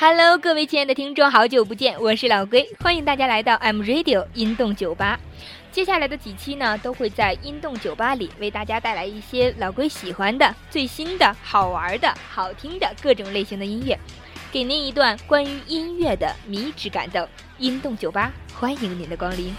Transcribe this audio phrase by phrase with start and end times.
[0.00, 5.18] Hello，各位亲爱的听众，好久不见，我是老龟，欢迎大家来到 M Radio 音动酒吧。
[5.72, 13.98] 接下来的几期呢，都会在音动酒吧里为大家带来一些老龟喜欢的、最新的、好玩的、好听的各种类型的音乐，
[14.52, 17.26] 给您一段关于音乐的迷之感动。
[17.58, 19.52] 音动酒吧，欢迎您的光临。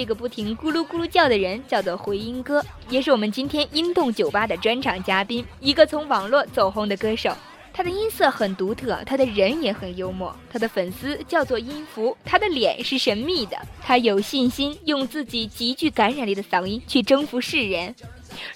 [0.00, 7.30] 这个不停咕噜咕噜叫的人叫做回音哥，也是我们今天音动酒吧的专场嘉宾，一个从网络走红的歌手。
[7.70, 17.94] 他的音色很独特，他的人也很幽默，他的粉丝叫做音符，他的脸是神秘的，他有信心用自己极具感染力的嗓音去征服世人。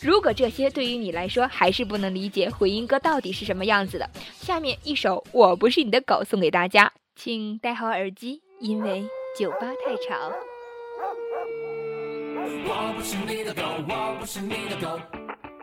[0.00, 4.08] 如果这些对于你来说还是不能理解回音哥到底是什么样子的，
[4.40, 9.06] 下面一首《我不是你的狗》送给大家，请戴好耳机，因为
[9.38, 10.32] 酒吧太吵。
[12.46, 15.00] 我不是你的狗，我不是你的狗。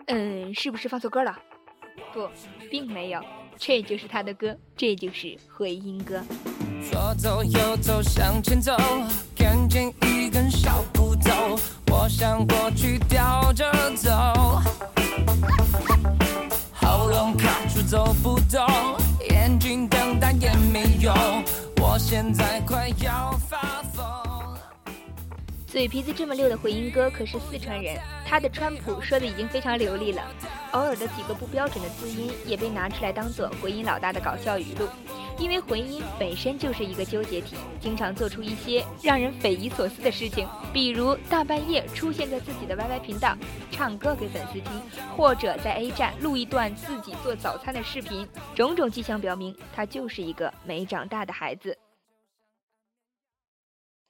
[0.07, 1.37] 嗯，是不是放错歌了？
[2.11, 2.27] 不，
[2.69, 3.21] 并没有，
[3.55, 6.23] 这就是他的歌，这就是回音歌。
[6.89, 8.75] 左走右走向前走，
[9.37, 11.55] 看见一根小骨头，
[11.91, 14.09] 我想过去叼着走，
[16.73, 18.65] 喉咙卡住走不动，
[19.29, 21.13] 眼睛瞪大也没用，
[21.79, 23.50] 我现在快要疯。
[25.71, 30.21] 嘴皮子这么溜的回音哥可是四川人，他的川普说的已经非常流利了，
[30.73, 34.85] 偶尔的几个不标准的字音也被拿出来当做回音老大的搞笑语录。
[35.39, 43.33] 因为回音本身就是一个纠结体，经常做出一些让人匪夷所思的事情，比如大半夜出现在自己的 YY 频道
[43.71, 44.65] 唱歌给粉丝听，
[45.15, 51.77] 或者在 A 站录一段自己做早餐的视频，种种迹象表明他就是一个没长大的孩子。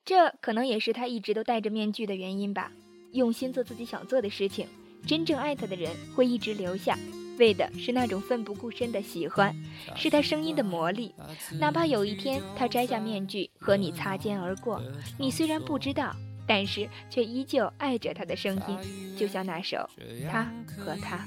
[0.04, 2.72] 这可能也是他一直都戴着面具的原因吧。
[3.14, 4.68] 用心做自己想做的事情，
[5.06, 6.98] 真正爱他的人会一直留下，
[7.38, 9.54] 为的是那种奋不顾身的喜欢，
[9.96, 11.14] 是他声音的魔力。
[11.60, 14.82] 哪怕有一天他摘下面具和你擦肩而过，
[15.20, 16.16] 你虽然不知道，
[16.48, 19.78] 但是却依旧爱着他的声音，就像那首
[20.30, 21.18] 《他和他》。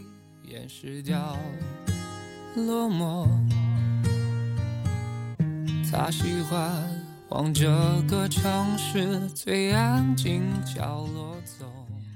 [5.91, 6.94] 他喜欢。
[7.31, 7.67] 往这
[8.09, 11.65] 个城市最安静角落走。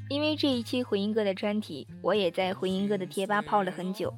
[0.08, 4.12] 因为这一期回音哥的专题，我也在回音哥的贴吧泡了很久。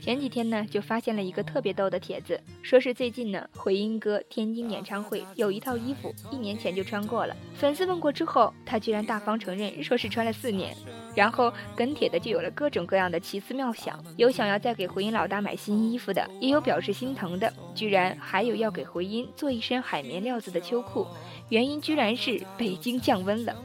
[0.00, 7.34] 前几天呢，就发现了一个特别逗的帖子，说是最近呢，回音哥天津演唱会有一套衣服，一年前就穿过了。
[7.54, 10.76] 粉丝问过之后，他居然大方承认，说是穿了四年。
[11.16, 21.06] 然后跟帖的就有了各种各样的奇思妙想，有想要再给回音老大买新衣服的，也有表示心疼的，居然还有要给回音做一身海绵料子的秋裤，
[21.48, 23.56] 原因居然是北京降温了。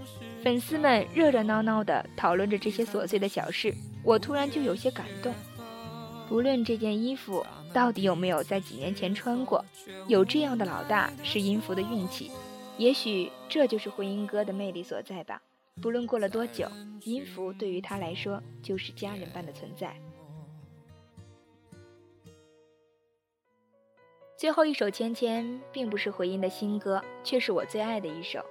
[0.42, 3.72] 粉丝们热热闹闹的讨论着这些琐碎的小事，
[4.04, 5.32] 我突然就有些感动。
[6.30, 9.64] 不论这件衣服到底有没有在几年前穿过，
[10.08, 12.32] 有这样的老大是音符的运气，
[12.78, 15.42] 也许这就是回音哥的魅力所在吧。
[15.80, 16.68] 不论过了多久，
[17.04, 19.96] 音符对于他来说就是家人般的存在。
[24.38, 28.44] 最后一首《芊芊》并不是回音的新歌，却是我最爱的一首。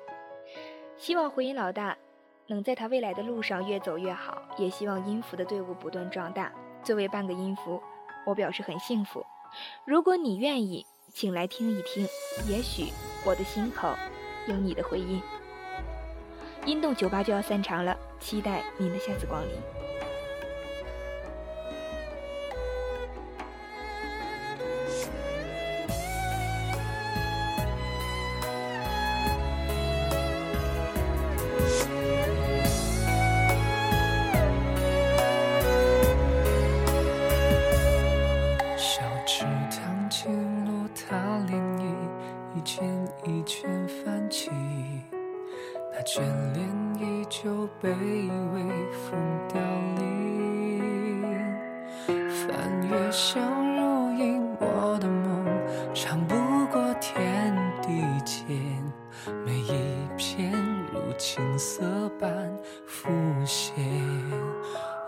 [0.96, 1.98] 希望回音老大
[2.46, 6.52] 能在他未来的路上越走越好，也希望音符的队伍不断壮大。
[6.84, 7.82] 作为半个音符，
[8.24, 9.24] 我表示很幸福。
[9.84, 12.06] 如果你愿意，请来听一听，
[12.48, 12.92] 也许
[13.26, 13.92] 我的心口
[14.46, 15.20] 有你的回音。
[16.66, 19.50] 音动酒吧就要散场了期待您的下次光临。
[38.76, 41.94] 小池塘清露踏涟漪
[42.54, 44.50] 一圈一圈泛起。
[46.02, 46.22] 眷
[46.54, 46.66] 恋
[46.98, 49.60] 依旧被微风凋
[49.98, 51.22] 零，
[52.06, 53.42] 翻越相
[53.76, 55.44] 濡以沫的梦，
[55.92, 56.34] 长不
[56.72, 58.46] 过天地间，
[59.44, 60.50] 每一片
[60.90, 62.30] 如青涩般
[62.86, 63.10] 浮
[63.44, 63.74] 现。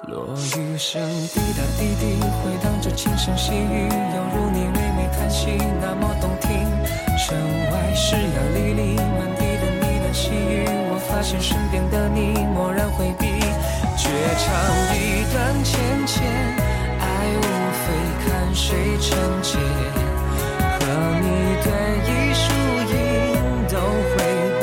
[0.09, 6.51] 落雨声滴答滴滴，回荡着轻声细语，犹如你微微叹息，那么动听。
[7.17, 7.39] 城
[7.71, 8.21] 外湿呀
[8.55, 9.12] 沥沥。
[11.23, 13.27] 现身边的你漠然回避。
[13.97, 14.09] 绝
[14.39, 14.51] 唱
[14.97, 16.23] 一段芊芊，
[16.99, 17.05] 爱
[17.39, 17.41] 无
[17.81, 17.85] 非
[18.25, 19.11] 看谁成
[19.43, 19.59] 结。
[20.79, 20.83] 和
[21.21, 21.27] 你
[21.63, 21.67] 对
[22.09, 22.43] 弈输
[22.91, 22.95] 赢
[23.69, 23.75] 都
[24.11, 24.15] 回
[24.59, 24.63] 不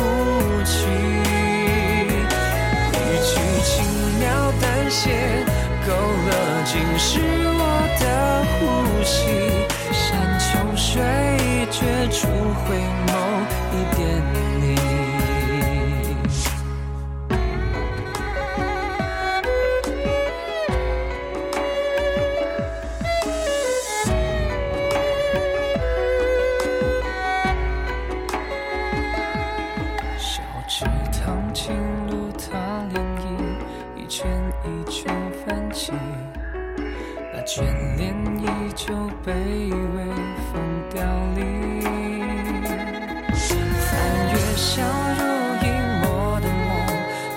[0.65, 0.77] 去，
[2.93, 3.31] 一句
[3.63, 3.67] 轻
[4.19, 4.21] 描
[4.59, 5.01] 淡写。
[5.87, 6.29] 勾勒
[6.65, 7.09] 尽是
[7.57, 7.61] 我
[7.99, 8.03] 的
[8.53, 8.59] 呼
[9.05, 9.17] 吸。
[9.91, 9.99] 山
[10.39, 10.87] 穷水
[11.71, 11.77] 绝
[12.11, 12.27] 处
[12.65, 12.67] 回
[13.07, 13.09] 眸
[13.73, 13.97] 一点
[14.59, 15.08] 你。
[34.09, 34.27] 圈
[34.65, 35.13] 一圈
[35.45, 35.93] 泛起，
[37.31, 37.61] 那眷
[37.95, 38.11] 恋
[38.41, 40.03] 依旧被微
[40.51, 40.59] 风
[40.89, 40.99] 凋
[41.35, 41.79] 零。
[43.31, 43.89] 翻
[44.33, 44.83] 阅相
[45.13, 45.21] 濡
[45.61, 45.63] 以
[46.01, 46.67] 沫的梦，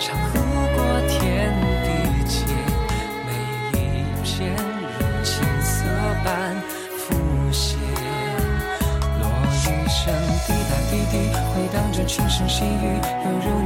[0.01, 0.37] 长路
[0.75, 0.79] 过
[1.09, 1.53] 天
[1.85, 1.87] 地
[2.25, 2.35] 间。
[3.27, 3.31] 每
[3.79, 3.81] 一
[4.25, 5.31] 片如青
[5.61, 5.85] 色
[6.25, 6.57] 般
[6.97, 7.05] 浮
[7.53, 7.79] 现，
[9.21, 9.23] 落
[9.53, 10.01] 雨声
[10.47, 11.15] 滴答滴滴，
[11.53, 13.62] 回荡着轻声细语，犹如。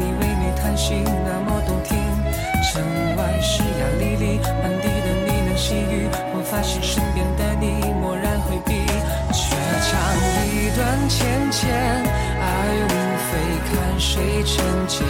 [13.97, 14.57] 非看谁成
[14.87, 15.07] 茧。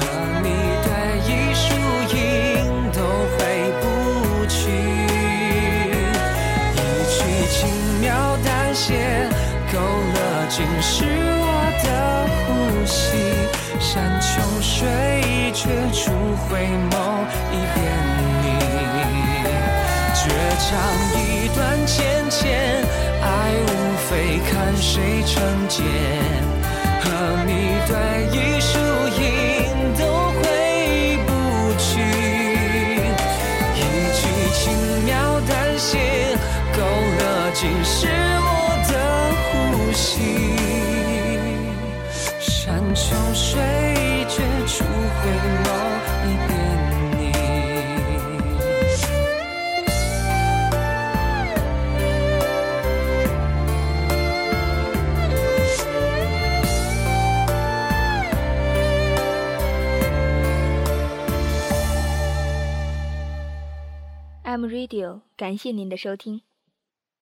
[0.00, 0.02] 和
[0.42, 0.48] 你
[0.82, 0.88] 对
[1.26, 1.62] 一树
[2.16, 2.18] 影
[2.92, 2.98] 都
[3.36, 3.38] 回
[3.80, 3.84] 不
[4.46, 4.58] 去，
[6.74, 6.78] 一
[7.08, 7.18] 曲
[7.48, 7.58] 轻
[8.00, 8.08] 描
[8.44, 9.28] 淡写，
[9.72, 10.16] 勾勒
[10.48, 11.46] 尽是我。
[11.82, 11.86] 的
[12.44, 12.48] 呼
[12.84, 13.00] 吸，
[13.78, 14.28] 山穷
[14.60, 14.86] 水
[15.54, 16.10] 绝处
[16.48, 16.58] 回
[16.90, 16.92] 眸
[17.52, 17.78] 一遍
[18.42, 18.44] 你，
[20.14, 20.20] 绝
[20.58, 20.68] 唱
[21.16, 21.18] 一
[21.54, 21.96] 段浅
[22.28, 22.84] 浅，
[23.22, 23.24] 爱
[23.62, 23.68] 无
[24.08, 24.10] 非
[24.50, 25.32] 看谁成
[25.68, 25.80] 茧，
[27.02, 27.06] 和
[27.46, 27.50] 你
[27.86, 27.92] 对
[28.30, 28.78] 弈输
[29.20, 29.22] 赢
[29.98, 30.00] 都
[30.32, 30.38] 回
[31.26, 31.28] 不
[31.78, 31.88] 去，
[33.74, 33.78] 一
[34.16, 34.20] 句
[34.52, 34.60] 轻
[35.04, 35.08] 描
[35.48, 35.88] 淡写，
[36.76, 36.78] 勾
[37.18, 37.20] 勒
[37.54, 38.48] 尽是我
[38.88, 38.92] 的
[39.46, 39.50] 呼
[39.92, 40.04] 吸。
[42.38, 43.04] 山穷
[43.34, 43.48] 水
[44.28, 44.34] 绝
[44.66, 45.22] 处回
[64.60, 66.42] I'm Radio，感谢您的收听。